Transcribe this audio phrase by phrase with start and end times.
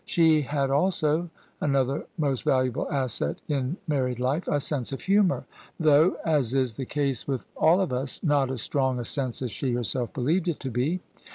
[0.03, 1.29] She had also
[1.61, 5.45] (another most valuable asset in mar ried life) a sense of humour,
[5.79, 8.97] though— as is the case with all OF ISABEL CARNABY of us— not as strong
[8.99, 11.01] a sense as she herself believed it to be.